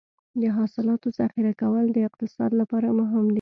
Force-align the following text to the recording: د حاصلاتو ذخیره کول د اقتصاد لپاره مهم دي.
د 0.41 0.43
حاصلاتو 0.57 1.07
ذخیره 1.19 1.53
کول 1.61 1.85
د 1.91 1.97
اقتصاد 2.09 2.51
لپاره 2.61 2.87
مهم 2.99 3.23
دي. 3.25 3.29